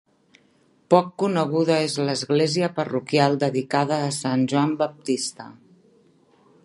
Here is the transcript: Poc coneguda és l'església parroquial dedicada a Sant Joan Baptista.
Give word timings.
Poc 0.93 1.11
coneguda 1.23 1.75
és 1.89 1.97
l'església 2.07 2.69
parroquial 2.79 3.37
dedicada 3.45 4.01
a 4.07 4.09
Sant 4.19 4.47
Joan 4.55 4.75
Baptista. 4.81 5.51